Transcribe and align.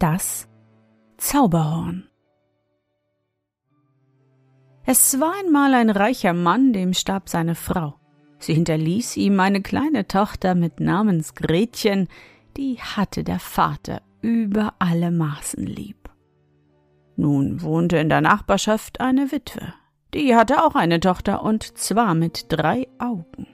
Das 0.00 0.48
Zauberhorn. 1.18 2.08
Es 4.86 5.20
war 5.20 5.34
einmal 5.44 5.74
ein 5.74 5.90
reicher 5.90 6.32
Mann, 6.32 6.72
dem 6.72 6.94
starb 6.94 7.28
seine 7.28 7.54
Frau. 7.54 7.96
Sie 8.38 8.54
hinterließ 8.54 9.18
ihm 9.18 9.38
eine 9.40 9.60
kleine 9.60 10.08
Tochter 10.08 10.54
mit 10.54 10.80
Namens 10.80 11.34
Gretchen, 11.34 12.08
die 12.56 12.78
hatte 12.78 13.24
der 13.24 13.40
Vater 13.40 14.00
über 14.22 14.72
alle 14.78 15.10
Maßen 15.10 15.66
lieb. 15.66 16.08
Nun 17.16 17.60
wohnte 17.60 17.98
in 17.98 18.08
der 18.08 18.22
Nachbarschaft 18.22 19.02
eine 19.02 19.30
Witwe. 19.32 19.74
Die 20.14 20.34
hatte 20.34 20.64
auch 20.64 20.76
eine 20.76 21.00
Tochter 21.00 21.42
und 21.42 21.76
zwar 21.76 22.14
mit 22.14 22.46
drei 22.48 22.88
Augen. 22.98 23.46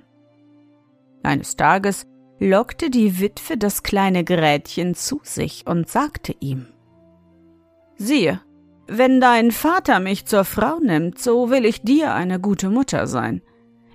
Eines 1.24 1.56
Tages 1.56 2.06
lockte 2.38 2.90
die 2.90 3.20
Witwe 3.20 3.56
das 3.56 3.82
kleine 3.82 4.24
Grätchen 4.24 4.94
zu 4.94 5.20
sich 5.22 5.66
und 5.66 5.88
sagte 5.88 6.34
ihm 6.40 6.66
Siehe, 7.96 8.40
wenn 8.88 9.20
dein 9.20 9.50
Vater 9.50 10.00
mich 10.00 10.26
zur 10.26 10.44
Frau 10.44 10.78
nimmt, 10.78 11.18
so 11.18 11.50
will 11.50 11.64
ich 11.64 11.82
dir 11.82 12.14
eine 12.14 12.38
gute 12.38 12.70
Mutter 12.70 13.06
sein. 13.06 13.42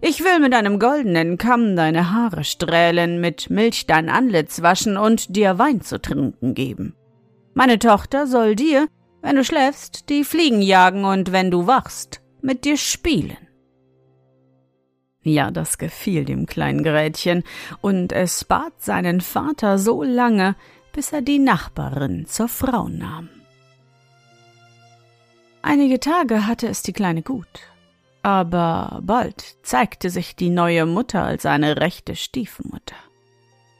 Ich 0.01 0.23
will 0.23 0.39
mit 0.39 0.53
einem 0.53 0.79
goldenen 0.79 1.37
Kamm 1.37 1.75
deine 1.75 2.11
Haare 2.11 2.43
strählen, 2.43 3.21
mit 3.21 3.51
Milch 3.51 3.85
dein 3.85 4.09
Antlitz 4.09 4.63
waschen 4.63 4.97
und 4.97 5.35
dir 5.35 5.59
Wein 5.59 5.81
zu 5.81 6.01
trinken 6.01 6.55
geben. 6.55 6.95
Meine 7.53 7.77
Tochter 7.77 8.25
soll 8.25 8.55
dir, 8.55 8.87
wenn 9.21 9.35
du 9.35 9.43
schläfst, 9.43 10.09
die 10.09 10.23
Fliegen 10.23 10.63
jagen 10.63 11.05
und 11.05 11.31
wenn 11.31 11.51
du 11.51 11.67
wachst, 11.67 12.21
mit 12.41 12.65
dir 12.65 12.77
spielen. 12.77 13.37
Ja, 15.23 15.51
das 15.51 15.77
gefiel 15.77 16.25
dem 16.25 16.47
kleinen 16.47 16.83
Grätchen, 16.83 17.43
und 17.79 18.11
es 18.11 18.43
bat 18.43 18.73
seinen 18.79 19.21
Vater 19.21 19.77
so 19.77 20.01
lange, 20.01 20.55
bis 20.93 21.13
er 21.13 21.21
die 21.21 21.39
Nachbarin 21.39 22.25
zur 22.25 22.47
Frau 22.47 22.87
nahm. 22.87 23.29
Einige 25.61 25.99
Tage 25.99 26.47
hatte 26.47 26.67
es 26.67 26.81
die 26.81 26.93
Kleine 26.93 27.21
gut, 27.21 27.47
aber 28.23 28.99
bald 29.03 29.57
zeigte 29.61 30.09
sich 30.09 30.35
die 30.35 30.49
neue 30.49 30.87
Mutter 30.87 31.23
als 31.23 31.45
eine 31.45 31.77
rechte 31.77 32.15
Stiefmutter. 32.15 32.95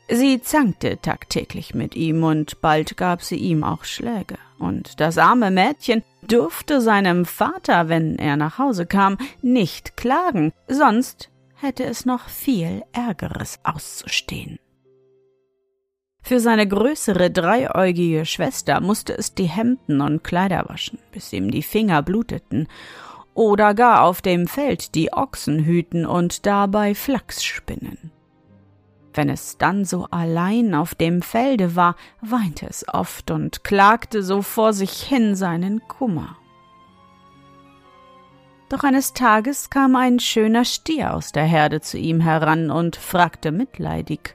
Sie 0.07 0.41
zankte 0.41 0.99
tagtäglich 1.01 1.73
mit 1.73 1.95
ihm, 1.95 2.23
und 2.23 2.61
bald 2.61 2.97
gab 2.97 3.23
sie 3.23 3.37
ihm 3.37 3.63
auch 3.63 3.83
Schläge, 3.83 4.37
und 4.59 4.99
das 4.99 5.17
arme 5.17 5.49
Mädchen 5.49 6.03
durfte 6.21 6.81
seinem 6.81 7.25
Vater, 7.25 7.89
wenn 7.89 8.19
er 8.19 8.35
nach 8.35 8.59
Hause 8.59 8.85
kam, 8.85 9.17
nicht 9.41 9.97
klagen, 9.97 10.53
sonst 10.67 11.29
hätte 11.61 11.83
es 11.85 12.05
noch 12.05 12.27
viel 12.27 12.83
Ärgeres 12.91 13.59
auszustehen. 13.63 14.59
Für 16.23 16.39
seine 16.39 16.67
größere 16.67 17.31
dreieugige 17.31 18.25
Schwester 18.25 18.79
musste 18.79 19.17
es 19.17 19.33
die 19.33 19.49
Hemden 19.49 20.01
und 20.01 20.23
Kleider 20.23 20.65
waschen, 20.67 20.99
bis 21.11 21.33
ihm 21.33 21.49
die 21.51 21.63
Finger 21.63 22.03
bluteten, 22.03 22.67
oder 23.33 23.73
gar 23.73 24.03
auf 24.03 24.21
dem 24.21 24.47
Feld 24.47 24.93
die 24.93 25.13
Ochsen 25.13 25.63
hüten 25.63 26.05
und 26.05 26.45
dabei 26.45 26.93
Flachs 26.93 27.43
spinnen. 27.43 28.11
Wenn 29.13 29.29
es 29.29 29.57
dann 29.57 29.83
so 29.83 30.07
allein 30.11 30.73
auf 30.73 30.95
dem 30.95 31.21
Felde 31.21 31.75
war, 31.75 31.95
weinte 32.21 32.67
es 32.67 32.85
oft 32.87 33.31
und 33.31 33.63
klagte 33.63 34.23
so 34.23 34.41
vor 34.41 34.73
sich 34.73 35.03
hin 35.03 35.35
seinen 35.35 35.85
Kummer. 35.87 36.37
Doch 38.71 38.85
eines 38.85 39.11
Tages 39.11 39.69
kam 39.69 39.97
ein 39.97 40.21
schöner 40.21 40.63
Stier 40.63 41.13
aus 41.13 41.33
der 41.33 41.43
Herde 41.43 41.81
zu 41.81 41.97
ihm 41.97 42.21
heran 42.21 42.71
und 42.71 42.95
fragte 42.95 43.51
mitleidig 43.51 44.33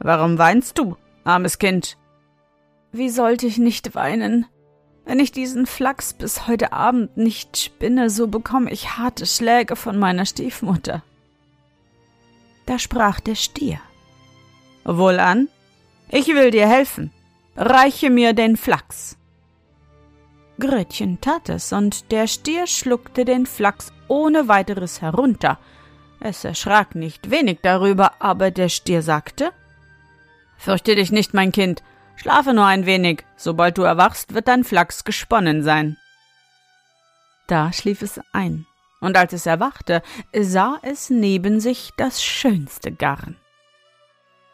Warum 0.00 0.36
weinst 0.36 0.76
du, 0.76 0.98
armes 1.24 1.58
Kind? 1.58 1.96
Wie 2.92 3.08
sollte 3.08 3.46
ich 3.46 3.56
nicht 3.56 3.94
weinen? 3.94 4.44
Wenn 5.06 5.18
ich 5.18 5.32
diesen 5.32 5.64
Flachs 5.64 6.12
bis 6.12 6.46
heute 6.46 6.74
Abend 6.74 7.16
nicht 7.16 7.56
spinne, 7.56 8.10
so 8.10 8.28
bekomme 8.28 8.70
ich 8.70 8.98
harte 8.98 9.24
Schläge 9.24 9.76
von 9.76 9.98
meiner 9.98 10.26
Stiefmutter. 10.26 11.02
Da 12.66 12.78
sprach 12.78 13.18
der 13.18 13.34
Stier 13.34 13.80
Wohlan, 14.84 15.48
ich 16.10 16.26
will 16.26 16.50
dir 16.50 16.68
helfen. 16.68 17.12
Reiche 17.56 18.10
mir 18.10 18.34
den 18.34 18.58
Flachs. 18.58 19.17
Gretchen 20.60 21.20
tat 21.20 21.48
es, 21.48 21.72
und 21.72 22.10
der 22.10 22.26
Stier 22.26 22.66
schluckte 22.66 23.24
den 23.24 23.46
Flachs 23.46 23.92
ohne 24.08 24.48
weiteres 24.48 25.00
herunter. 25.00 25.58
Es 26.20 26.44
erschrak 26.44 26.94
nicht 26.94 27.30
wenig 27.30 27.60
darüber, 27.62 28.20
aber 28.20 28.50
der 28.50 28.68
Stier 28.68 29.02
sagte 29.02 29.52
Fürchte 30.56 30.96
dich 30.96 31.12
nicht, 31.12 31.34
mein 31.34 31.52
Kind, 31.52 31.84
schlafe 32.16 32.52
nur 32.52 32.66
ein 32.66 32.86
wenig, 32.86 33.24
sobald 33.36 33.78
du 33.78 33.82
erwachst, 33.82 34.34
wird 34.34 34.48
dein 34.48 34.64
Flachs 34.64 35.04
gesponnen 35.04 35.62
sein. 35.62 35.96
Da 37.46 37.72
schlief 37.72 38.02
es 38.02 38.20
ein, 38.32 38.66
und 39.00 39.16
als 39.16 39.32
es 39.32 39.46
erwachte, 39.46 40.02
sah 40.36 40.78
es 40.82 41.08
neben 41.10 41.60
sich 41.60 41.92
das 41.96 42.22
schönste 42.22 42.90
Garn. 42.90 43.36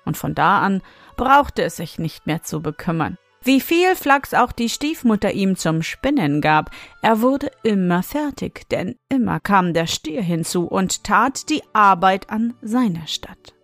Und 0.04 0.19
von 0.19 0.34
da 0.34 0.59
an 0.60 0.82
brauchte 1.16 1.62
es 1.62 1.76
sich 1.76 1.98
nicht 1.98 2.26
mehr 2.26 2.43
zu 2.43 2.60
bekümmern. 2.60 3.16
Wie 3.44 3.60
viel 3.60 3.94
Flachs 3.94 4.32
auch 4.32 4.53
die 4.53 4.71
Stiefmutter 4.71 5.32
ihm 5.32 5.56
zum 5.56 5.82
Spinnen 5.82 6.41
gab, 6.41 6.71
er 7.03 7.21
wurde 7.21 7.50
immer 7.62 8.03
fertig, 8.03 8.66
denn 8.71 8.97
immer 9.10 9.38
kam 9.38 9.75
der 9.75 9.87
Stier 9.87 10.22
hinzu 10.22 10.66
und 10.66 11.05
tat 11.05 11.50
die 11.50 11.62
Arbeit 11.75 12.31
an 12.31 12.55
seiner 12.62 13.06
Stadt. 13.06 13.55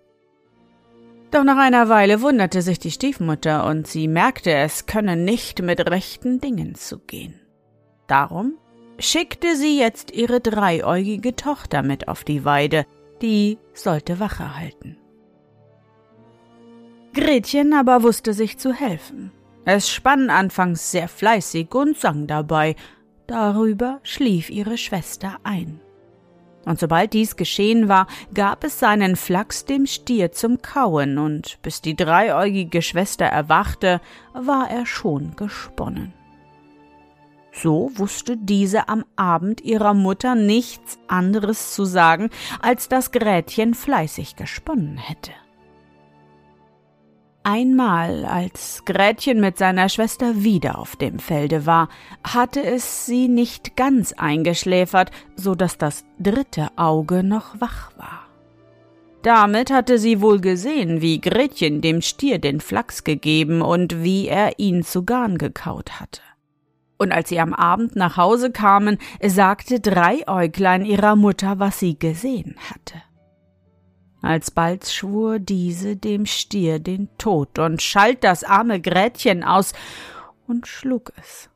Doch 1.31 1.45
nach 1.45 1.57
einer 1.57 1.89
Weile 1.89 2.21
wunderte 2.21 2.61
sich 2.61 2.79
die 2.79 2.91
Stiefmutter 2.91 3.65
und 3.65 3.87
sie 3.87 4.07
merkte, 4.07 4.53
es 4.53 4.85
könne 4.85 5.17
nicht 5.17 5.63
mit 5.63 5.81
rechten 5.89 6.41
Dingen 6.41 6.75
zugehen. 6.75 7.41
Darum 8.07 8.59
schickte 8.99 9.57
sie 9.57 9.79
jetzt 9.79 10.11
ihre 10.11 10.41
dreieugige 10.41 11.37
Tochter 11.37 11.83
mit 11.83 12.07
auf 12.07 12.23
die 12.23 12.45
Weide, 12.45 12.85
die 13.23 13.57
sollte 13.73 14.21
Wache 14.21 14.59
halten. 14.59 14.99
Gretchen 17.15 17.73
aber 17.73 18.03
wusste 18.03 18.35
sich 18.35 18.59
zu 18.59 18.75
helfen. 18.75 19.33
Es 19.65 19.91
spann 19.91 20.31
anfangs 20.31 20.91
sehr 20.91 21.09
fleißig 21.09 21.75
und 21.75 21.99
sang 21.99 22.27
dabei, 22.27 22.77
darüber 23.27 24.01
schlief 24.03 24.51
ihre 24.51 24.79
Schwester 24.79 25.37
ein. 25.45 25.81
Und 26.67 26.79
sobald 26.79 27.15
dies 27.15 27.37
geschehen 27.37 27.89
war, 27.89 28.07
gab 28.35 28.65
es 28.65 28.79
seinen 28.79 29.17
Flachs 29.17 29.65
dem 29.65 29.87
Stier 29.87 30.33
zum 30.33 30.61
Kauen, 30.61 31.19
und 31.19 31.59
bis 31.63 31.81
die 31.81 31.97
dreieugige 31.97 32.83
Schwester 32.83 33.25
erwachte, 33.25 34.01
war 34.35 34.71
er 34.71 34.85
schon 34.87 35.37
gesponnen. 35.37 36.13
So 37.53 37.91
wusste 37.95 38.37
diese 38.37 38.89
am 38.89 39.05
Abend 39.17 39.61
ihrer 39.63 39.95
Mutter 39.95 40.35
nichts 40.35 40.99
anderes 41.09 41.75
zu 41.75 41.85
sagen, 41.85 42.31
als 42.61 42.89
dass 42.89 43.11
Grätchen 43.11 43.75
fleißig 43.75 44.37
gesponnen 44.37 44.99
hätte. 44.99 45.33
Einmal, 47.43 48.27
als 48.27 48.83
Gretchen 48.85 49.41
mit 49.41 49.57
seiner 49.57 49.89
Schwester 49.89 50.43
wieder 50.45 50.79
auf 50.79 50.97
dem 50.97 51.19
Felde 51.19 51.65
war, 51.65 51.89
hatte 52.23 52.63
es 52.63 53.07
sie 53.07 53.29
nicht 53.29 53.77
ganz 53.77 54.13
eingeschläfert, 54.13 55.11
so 55.37 55.55
dass 55.55 55.79
das 55.79 56.05
dritte 56.19 56.69
Auge 56.77 57.25
noch 57.25 57.59
wach 57.59 57.93
war. 57.97 58.27
Damit 59.23 59.71
hatte 59.71 59.99
sie 59.99 60.21
wohl 60.21 60.41
gesehen, 60.41 61.01
wie 61.01 61.21
Gretchen 61.21 61.81
dem 61.81 62.03
Stier 62.03 62.39
den 62.39 62.61
Flachs 62.61 63.05
gegeben 63.05 63.63
und 63.63 64.03
wie 64.03 64.29
er 64.29 64.59
ihn 64.59 64.83
zu 64.83 65.05
Garn 65.05 65.39
gekaut 65.39 65.99
hatte. 65.99 66.21
Und 66.99 67.11
als 67.13 67.31
sie 67.31 67.41
am 67.41 67.55
Abend 67.55 67.97
nach 67.97 68.19
Hause 68.19 68.51
kamen, 68.51 68.99
sagte 69.23 69.81
Dreieuglein 69.81 70.85
ihrer 70.85 71.17
Mutter, 71.17 71.59
was 71.59 71.79
sie 71.79 71.99
gesehen 71.99 72.57
hatte. 72.71 73.03
Alsbald 74.23 74.87
schwur 74.87 75.39
diese 75.39 75.97
dem 75.97 76.27
Stier 76.27 76.79
den 76.79 77.09
Tod 77.17 77.59
und 77.59 77.81
schalt 77.81 78.23
das 78.25 78.45
arme 78.45 78.81
Gretchen 78.81 79.43
aus 79.45 79.73
und 80.47 80.67
schlug 80.67 81.13
es. 81.17 81.49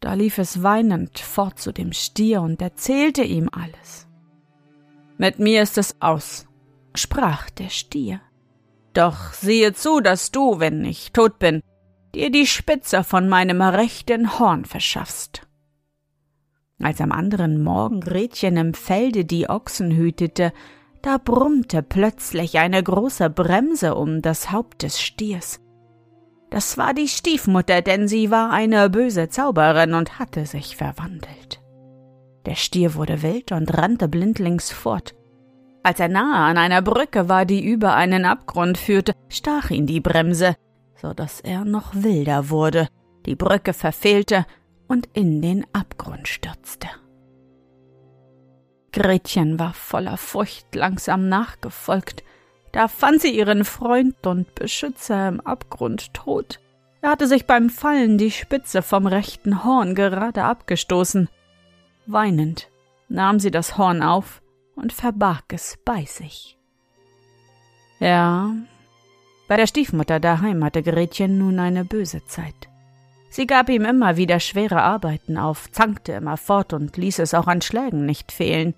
Da 0.00 0.14
lief 0.14 0.38
es 0.38 0.62
weinend 0.62 1.18
fort 1.18 1.58
zu 1.58 1.72
dem 1.72 1.92
Stier 1.92 2.42
und 2.42 2.60
erzählte 2.60 3.22
ihm 3.22 3.48
alles. 3.50 4.06
Mit 5.16 5.38
mir 5.38 5.62
ist 5.62 5.78
es 5.78 6.00
aus, 6.00 6.46
sprach 6.94 7.50
der 7.50 7.70
Stier. 7.70 8.20
Doch 8.92 9.32
siehe 9.32 9.72
zu, 9.72 10.00
dass 10.00 10.30
du, 10.30 10.60
wenn 10.60 10.84
ich 10.84 11.12
tot 11.12 11.38
bin, 11.38 11.62
dir 12.14 12.30
die 12.30 12.46
Spitze 12.46 13.02
von 13.02 13.28
meinem 13.28 13.60
rechten 13.60 14.38
Horn 14.38 14.64
verschaffst. 14.64 15.46
Als 16.80 17.00
am 17.00 17.12
anderen 17.12 17.62
Morgen 17.62 18.00
Gretchen 18.00 18.56
im 18.56 18.74
Felde 18.74 19.24
die 19.24 19.48
Ochsen 19.48 19.90
hütete, 19.90 20.52
da 21.04 21.18
brummte 21.18 21.82
plötzlich 21.82 22.58
eine 22.58 22.82
große 22.82 23.28
Bremse 23.28 23.94
um 23.94 24.22
das 24.22 24.50
Haupt 24.50 24.82
des 24.82 25.00
Stiers. 25.00 25.60
Das 26.50 26.78
war 26.78 26.94
die 26.94 27.08
Stiefmutter, 27.08 27.82
denn 27.82 28.08
sie 28.08 28.30
war 28.30 28.50
eine 28.50 28.88
böse 28.88 29.28
Zauberin 29.28 29.92
und 29.92 30.18
hatte 30.18 30.46
sich 30.46 30.76
verwandelt. 30.76 31.60
Der 32.46 32.54
Stier 32.54 32.94
wurde 32.94 33.22
wild 33.22 33.52
und 33.52 33.76
rannte 33.76 34.08
blindlings 34.08 34.70
fort. 34.70 35.14
Als 35.82 36.00
er 36.00 36.08
nahe 36.08 36.46
an 36.46 36.56
einer 36.56 36.80
Brücke 36.80 37.28
war, 37.28 37.44
die 37.44 37.62
über 37.62 37.94
einen 37.94 38.24
Abgrund 38.24 38.78
führte, 38.78 39.12
stach 39.28 39.70
ihn 39.70 39.86
die 39.86 40.00
Bremse, 40.00 40.56
so 41.02 41.12
dass 41.12 41.40
er 41.40 41.66
noch 41.66 41.94
wilder 41.94 42.48
wurde, 42.48 42.88
die 43.26 43.34
Brücke 43.34 43.74
verfehlte 43.74 44.46
und 44.88 45.06
in 45.12 45.42
den 45.42 45.66
Abgrund 45.74 46.28
stürzte. 46.28 46.88
Gretchen 48.94 49.58
war 49.58 49.74
voller 49.74 50.16
Furcht 50.16 50.72
langsam 50.72 51.28
nachgefolgt, 51.28 52.22
da 52.70 52.86
fand 52.86 53.20
sie 53.20 53.36
ihren 53.36 53.64
Freund 53.64 54.24
und 54.24 54.54
Beschützer 54.54 55.26
im 55.26 55.40
Abgrund 55.40 56.14
tot. 56.14 56.60
Er 57.02 57.10
hatte 57.10 57.26
sich 57.26 57.44
beim 57.44 57.70
Fallen 57.70 58.18
die 58.18 58.30
Spitze 58.30 58.82
vom 58.82 59.08
rechten 59.08 59.64
Horn 59.64 59.96
gerade 59.96 60.44
abgestoßen. 60.44 61.28
Weinend 62.06 62.70
nahm 63.08 63.40
sie 63.40 63.50
das 63.50 63.76
Horn 63.78 64.00
auf 64.00 64.40
und 64.76 64.92
verbarg 64.92 65.44
es 65.48 65.76
bei 65.84 66.04
sich. 66.04 66.56
Ja, 67.98 68.54
bei 69.48 69.56
der 69.56 69.66
Stiefmutter 69.66 70.20
daheim 70.20 70.62
hatte 70.62 70.84
Gretchen 70.84 71.36
nun 71.38 71.58
eine 71.58 71.84
böse 71.84 72.24
Zeit. 72.26 72.68
Sie 73.28 73.48
gab 73.48 73.70
ihm 73.70 73.84
immer 73.86 74.16
wieder 74.16 74.38
schwere 74.38 74.82
Arbeiten 74.82 75.36
auf, 75.36 75.68
zankte 75.72 76.12
immer 76.12 76.36
fort 76.36 76.72
und 76.72 76.96
ließ 76.96 77.18
es 77.18 77.34
auch 77.34 77.48
an 77.48 77.60
Schlägen 77.60 78.06
nicht 78.06 78.30
fehlen. 78.30 78.74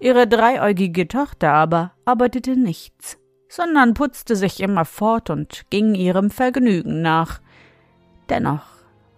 Ihre 0.00 0.28
dreieugige 0.28 1.08
Tochter 1.08 1.52
aber 1.52 1.92
arbeitete 2.04 2.56
nichts, 2.56 3.18
sondern 3.48 3.94
putzte 3.94 4.36
sich 4.36 4.60
immer 4.60 4.84
fort 4.84 5.30
und 5.30 5.66
ging 5.70 5.94
ihrem 5.94 6.30
Vergnügen 6.30 7.02
nach. 7.02 7.40
Dennoch 8.28 8.66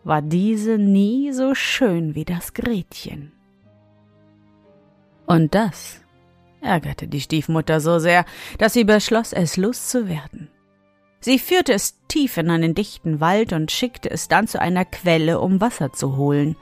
war 0.04 0.22
diese 0.22 0.78
nie 0.78 1.32
so 1.32 1.54
schön 1.54 2.14
wie 2.14 2.24
das 2.24 2.54
Gretchen. 2.54 3.32
Und 5.26 5.54
das 5.54 6.00
ärgerte 6.62 7.06
die 7.08 7.20
Stiefmutter 7.20 7.80
so 7.80 7.98
sehr, 7.98 8.24
dass 8.58 8.72
sie 8.72 8.84
beschloss, 8.84 9.32
es 9.32 9.56
loszuwerden. 9.56 10.48
Sie 11.20 11.38
führte 11.38 11.74
es 11.74 11.98
tief 12.08 12.38
in 12.38 12.50
einen 12.50 12.74
dichten 12.74 13.20
Wald 13.20 13.52
und 13.52 13.70
schickte 13.70 14.10
es 14.10 14.28
dann 14.28 14.46
zu 14.46 14.60
einer 14.60 14.86
Quelle, 14.86 15.40
um 15.40 15.60
Wasser 15.60 15.92
zu 15.92 16.16
holen. 16.16 16.56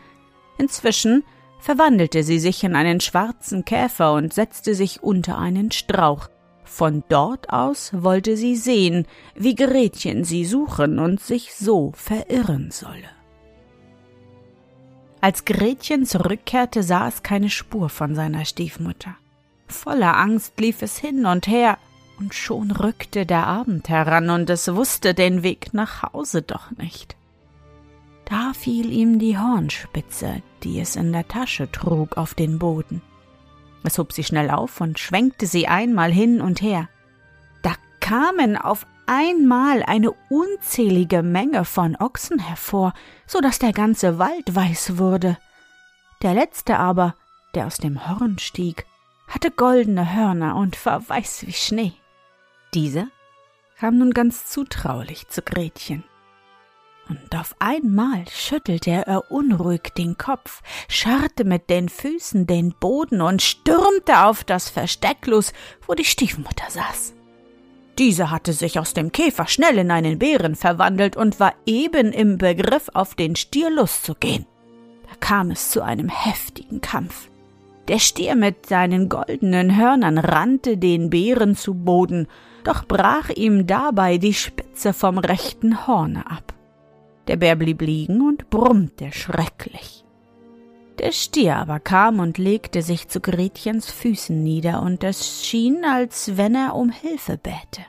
Inzwischen 0.59 1.23
verwandelte 1.59 2.23
sie 2.23 2.39
sich 2.39 2.65
in 2.65 2.77
einen 2.77 3.01
schwarzen 3.01 3.65
Käfer 3.65 4.15
und 4.15 4.33
setzte 4.33 4.75
sich 4.75 5.03
unter 5.03 5.39
einen 5.39 5.71
Strauch. 5.71 6.29
Von 6.65 7.03
dort 7.09 7.51
aus 7.51 7.91
wollte 7.95 8.37
sie 8.37 8.55
sehen, 8.55 9.07
wie 9.35 9.55
Gretchen 9.55 10.25
sie 10.25 10.45
suchen 10.45 10.99
und 10.99 11.21
sich 11.21 11.55
so 11.55 11.93
verirren 11.97 12.71
solle. 12.71 13.09
Als 15.21 15.45
Gretchen 15.45 16.07
zurückkehrte, 16.07 16.83
sah 16.83 17.09
es 17.09 17.23
keine 17.23 17.51
Spur 17.51 17.89
von 17.89 18.15
seiner 18.15 18.45
Stiefmutter. 18.45 19.17
Voller 19.67 20.17
Angst 20.17 20.61
lief 20.61 20.83
es 20.83 20.97
hin 20.97 21.27
und 21.27 21.47
her, 21.47 21.79
und 22.21 22.35
schon 22.35 22.71
rückte 22.71 23.27
der 23.27 23.47
Abend 23.47 23.89
heran, 23.89 24.31
und 24.31 24.49
es 24.51 24.75
wusste 24.75 25.15
den 25.15 25.43
Weg 25.43 25.75
nach 25.75 26.03
Hause 26.03 26.43
doch 26.43 26.71
nicht. 26.73 27.18
Da 28.29 28.53
fiel 28.53 28.93
ihm 28.93 29.19
die 29.19 29.39
Hornspitze, 29.39 30.43
die 30.63 30.81
es 30.81 30.97
in 30.97 31.13
der 31.13 31.27
Tasche 31.27 31.73
trug, 31.73 32.19
auf 32.19 32.35
den 32.35 32.59
Boden. 32.59 33.01
Es 33.85 33.97
hob 33.97 34.13
sie 34.13 34.23
schnell 34.23 34.51
auf 34.51 34.83
und 34.83 34.99
schwenkte 34.99 35.47
sie 35.47 35.67
einmal 35.67 36.13
hin 36.13 36.43
und 36.43 36.61
her. 36.61 36.91
Da 37.63 37.73
kamen 38.01 38.59
auf 38.59 38.87
einmal 39.07 39.83
eine 39.83 40.11
unzählige 40.29 41.23
Menge 41.23 41.65
von 41.65 41.97
Ochsen 41.97 42.39
hervor, 42.39 42.93
so 43.27 43.41
dass 43.41 43.59
der 43.59 43.73
ganze 43.73 44.19
Wald 44.19 44.55
weiß 44.55 44.99
wurde. 44.99 45.39
Der 46.21 46.35
letzte 46.35 46.79
aber, 46.79 47.15
der 47.55 47.67
aus 47.67 47.79
dem 47.79 48.09
Horn 48.11 48.39
stieg, 48.39 48.85
hatte 49.27 49.51
goldene 49.51 50.15
Hörner 50.15 50.57
und 50.57 50.85
war 50.85 51.09
weiß 51.09 51.47
wie 51.47 51.53
Schnee. 51.55 51.93
Dieser 52.75 53.09
kam 53.79 53.97
nun 53.97 54.11
ganz 54.11 54.47
zutraulich 54.47 55.29
zu 55.29 55.41
Gretchen 55.41 56.05
und 57.09 57.35
auf 57.35 57.55
einmal 57.59 58.25
schüttelte 58.31 58.91
er 58.91 59.31
unruhig 59.31 59.93
den 59.97 60.19
Kopf, 60.19 60.63
scharrte 60.89 61.45
mit 61.45 61.71
den 61.71 61.89
Füßen 61.89 62.47
den 62.47 62.75
Boden 62.79 63.21
und 63.21 63.43
stürmte 63.43 64.25
auf 64.25 64.45
das 64.45 64.69
Versteck 64.69 65.27
los, 65.27 65.53
wo 65.87 65.95
die 65.95 66.05
Stiefmutter 66.05 66.71
saß. 66.71 67.15
Diese 67.99 68.31
hatte 68.31 68.53
sich 68.53 68.79
aus 68.79 68.95
dem 68.95 69.11
Käfer 69.11 69.49
schnell 69.49 69.79
in 69.79 69.91
einen 69.91 70.19
Bären 70.19 70.55
verwandelt 70.55 71.17
und 71.17 71.41
war 71.41 71.55
eben 71.67 72.13
im 72.13 72.39
Begriff, 72.39 72.89
auf 72.95 73.17
den 73.17 73.35
Stier 73.35 73.71
loszugehen. 73.71 74.47
Da 75.09 75.17
kam 75.19 75.51
es 75.51 75.71
zu 75.71 75.83
einem 75.83 76.09
heftigen 76.09 76.81
Kampf. 76.81 77.29
Der 77.89 77.99
Stier 77.99 78.37
mit 78.37 78.67
seinen 78.67 79.09
goldenen 79.09 79.77
Hörnern 79.77 80.19
rannte 80.19 80.77
den 80.77 81.11
Bären 81.11 81.57
zu 81.57 81.75
Boden, 81.75 82.29
doch 82.63 82.85
brach 82.85 83.31
ihm 83.31 83.67
dabei 83.67 84.19
die 84.19 84.35
Spitze 84.35 84.93
vom 84.93 85.19
rechten 85.19 85.87
Horne 85.87 86.31
ab. 86.31 86.53
Der 87.29 87.37
Bär 87.37 87.57
blieb 87.57 87.83
liegen 87.83 88.23
und 88.27 88.51
brummte 88.51 89.13
schrecklich. 89.13 90.05
Der 90.99 91.13
Stier 91.13 91.57
aber 91.57 91.79
kam 91.79 92.19
und 92.19 92.39
legte 92.39 92.83
sich 92.83 93.09
zu 93.09 93.21
Gretchens 93.21 93.91
Füßen 93.91 94.43
nieder, 94.43 94.83
und 94.83 95.05
es 95.05 95.45
schien, 95.45 95.85
als 95.85 96.37
wenn 96.37 96.57
er 96.57 96.75
um 96.75 96.91
Hilfe 96.91 97.39
bäte. 97.39 97.83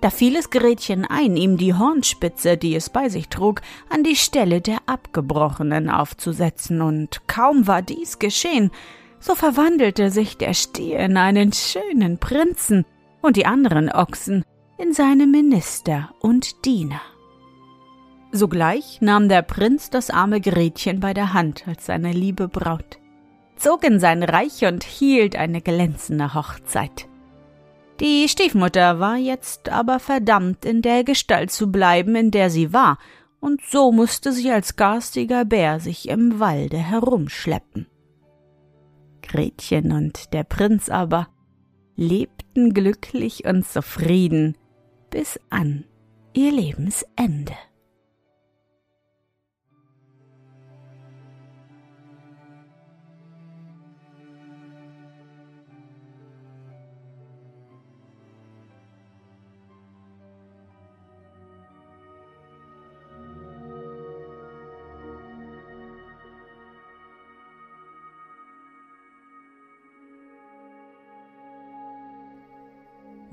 Da 0.00 0.10
fiel 0.10 0.36
es 0.36 0.50
Gretchen 0.50 1.06
ein, 1.06 1.36
ihm 1.36 1.56
die 1.56 1.74
Hornspitze, 1.74 2.56
die 2.56 2.76
es 2.76 2.90
bei 2.90 3.08
sich 3.08 3.30
trug, 3.30 3.62
an 3.88 4.04
die 4.04 4.16
Stelle 4.16 4.60
der 4.60 4.78
Abgebrochenen 4.86 5.88
aufzusetzen, 5.88 6.82
und 6.82 7.26
kaum 7.26 7.66
war 7.66 7.82
dies 7.82 8.18
geschehen, 8.18 8.70
so 9.18 9.34
verwandelte 9.34 10.10
sich 10.10 10.36
der 10.36 10.52
Stier 10.52 10.98
in 10.98 11.16
einen 11.16 11.52
schönen 11.52 12.18
Prinzen 12.18 12.84
und 13.22 13.36
die 13.36 13.46
anderen 13.46 13.90
Ochsen 13.90 14.44
in 14.76 14.92
seine 14.92 15.26
Minister 15.26 16.10
und 16.20 16.64
Diener. 16.66 17.00
Sogleich 18.36 19.00
nahm 19.00 19.28
der 19.28 19.42
Prinz 19.42 19.90
das 19.90 20.10
arme 20.10 20.40
Gretchen 20.40 20.98
bei 20.98 21.14
der 21.14 21.34
Hand 21.34 21.68
als 21.68 21.86
seine 21.86 22.10
liebe 22.10 22.48
Braut, 22.48 22.98
zog 23.54 23.84
in 23.84 24.00
sein 24.00 24.24
Reich 24.24 24.64
und 24.64 24.82
hielt 24.82 25.36
eine 25.36 25.60
glänzende 25.60 26.34
Hochzeit. 26.34 27.06
Die 28.00 28.28
Stiefmutter 28.28 28.98
war 28.98 29.16
jetzt 29.16 29.68
aber 29.68 30.00
verdammt, 30.00 30.64
in 30.64 30.82
der 30.82 31.04
Gestalt 31.04 31.52
zu 31.52 31.70
bleiben, 31.70 32.16
in 32.16 32.32
der 32.32 32.50
sie 32.50 32.72
war, 32.72 32.98
und 33.38 33.60
so 33.62 33.92
musste 33.92 34.32
sie 34.32 34.50
als 34.50 34.74
garstiger 34.74 35.44
Bär 35.44 35.78
sich 35.78 36.08
im 36.08 36.40
Walde 36.40 36.78
herumschleppen. 36.78 37.86
Gretchen 39.22 39.92
und 39.92 40.32
der 40.32 40.42
Prinz 40.42 40.88
aber 40.88 41.28
lebten 41.94 42.74
glücklich 42.74 43.44
und 43.44 43.64
zufrieden 43.64 44.56
bis 45.10 45.38
an 45.50 45.84
ihr 46.32 46.50
Lebensende. 46.50 47.54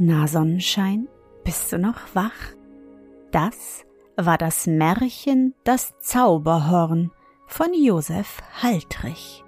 Na 0.04 0.26
Sonnenschein, 0.26 1.08
bist 1.44 1.72
du 1.72 1.78
noch 1.78 2.00
wach? 2.16 2.56
Das 3.30 3.86
war 4.18 4.40
das 4.40 4.66
Märchen 4.66 5.54
Das 5.64 5.94
Zauberhorn 6.00 7.12
von 7.46 7.68
Josef 7.72 8.42
Haltrich. 8.64 9.44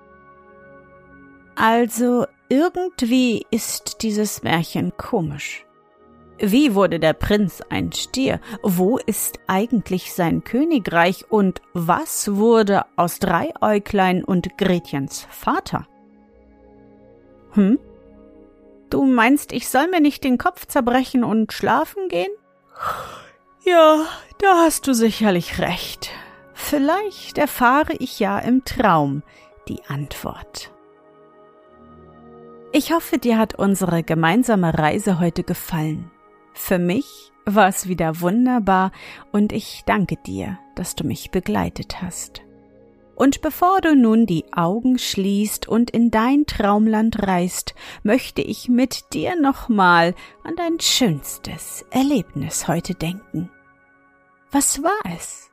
Also 1.55 2.27
irgendwie 2.49 3.47
ist 3.49 4.03
dieses 4.03 4.43
Märchen 4.43 4.95
komisch. 4.95 5.65
Wie 6.37 6.75
wurde 6.75 6.99
der 6.99 7.13
Prinz 7.13 7.63
ein 7.71 7.91
Stier? 7.91 8.39
Wo 8.61 8.99
ist 8.99 9.39
eigentlich 9.47 10.13
sein 10.13 10.43
Königreich? 10.43 11.31
Und 11.31 11.63
was 11.73 12.35
wurde 12.35 12.85
aus 12.95 13.17
Dreieuglein 13.17 14.23
und 14.23 14.55
Gretchens 14.59 15.25
Vater? 15.31 15.87
Hm? 17.53 17.79
Du 18.93 19.05
meinst, 19.05 19.53
ich 19.53 19.69
soll 19.69 19.87
mir 19.87 20.01
nicht 20.01 20.23
den 20.23 20.37
Kopf 20.37 20.67
zerbrechen 20.67 21.23
und 21.23 21.51
schlafen 21.51 22.09
gehen? 22.09 22.29
Ja, 23.65 24.05
da 24.37 24.57
hast 24.57 24.85
du 24.85 24.93
sicherlich 24.93 25.57
recht. 25.57 26.11
Vielleicht 26.53 27.39
erfahre 27.39 27.93
ich 27.93 28.19
ja 28.19 28.37
im 28.37 28.65
Traum 28.65 29.23
die 29.67 29.83
Antwort. 29.87 30.71
Ich 32.71 32.93
hoffe, 32.93 33.17
dir 33.17 33.39
hat 33.39 33.55
unsere 33.55 34.03
gemeinsame 34.03 34.77
Reise 34.77 35.19
heute 35.19 35.41
gefallen. 35.41 36.11
Für 36.53 36.77
mich 36.77 37.31
war 37.45 37.69
es 37.69 37.87
wieder 37.87 38.21
wunderbar 38.21 38.91
und 39.31 39.53
ich 39.53 39.81
danke 39.87 40.17
dir, 40.17 40.59
dass 40.75 40.93
du 40.93 41.03
mich 41.03 41.31
begleitet 41.31 42.03
hast. 42.03 42.43
Und 43.15 43.41
bevor 43.41 43.79
du 43.81 43.95
nun 43.95 44.25
die 44.25 44.45
Augen 44.53 44.97
schließt 44.97 45.67
und 45.67 45.91
in 45.91 46.09
dein 46.09 46.45
Traumland 46.45 47.27
reist, 47.27 47.75
möchte 48.01 48.41
ich 48.41 48.69
mit 48.69 49.13
dir 49.13 49.39
nochmal 49.39 50.15
an 50.43 50.55
dein 50.55 50.79
schönstes 50.79 51.85
Erlebnis 51.91 52.67
heute 52.67 52.95
denken. 52.95 53.51
Was 54.51 54.81
war 54.81 55.13
es? 55.15 55.51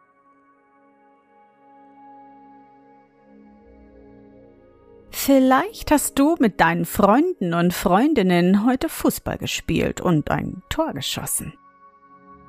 Vielleicht 5.10 5.90
hast 5.90 6.18
du 6.18 6.36
mit 6.38 6.60
deinen 6.60 6.86
Freunden 6.86 7.52
und 7.52 7.74
Freundinnen 7.74 8.64
heute 8.64 8.88
Fußball 8.88 9.36
gespielt 9.36 10.00
und 10.00 10.30
ein 10.30 10.62
Tor 10.70 10.94
geschossen. 10.94 11.52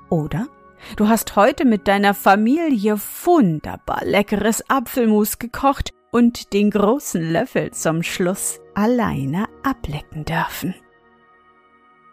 Oder 0.09 0.47
Du 0.95 1.07
hast 1.07 1.35
heute 1.35 1.65
mit 1.65 1.87
deiner 1.87 2.13
Familie 2.13 2.99
wunderbar 3.23 4.03
leckeres 4.03 4.69
Apfelmus 4.69 5.39
gekocht 5.39 5.93
und 6.11 6.53
den 6.53 6.69
großen 6.69 7.31
Löffel 7.31 7.71
zum 7.71 8.03
Schluss 8.03 8.59
alleine 8.75 9.47
ablecken 9.63 10.25
dürfen. 10.25 10.75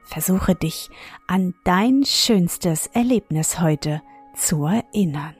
Versuche 0.04 0.54
dich 0.54 0.88
an 1.26 1.54
dein 1.64 2.04
schönstes 2.04 2.86
Erlebnis 2.86 3.60
heute 3.60 4.00
zu 4.34 4.64
erinnern. 4.64 5.34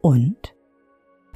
Und? 0.00 0.54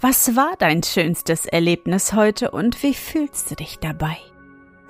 Was 0.01 0.35
war 0.35 0.55
dein 0.59 0.83
schönstes 0.83 1.47
Erlebnis 1.47 2.13
heute 2.13 2.51
und 2.51 2.83
wie 2.83 2.95
fühlst 2.95 3.51
du 3.51 3.55
dich 3.55 3.79
dabei? 3.79 4.17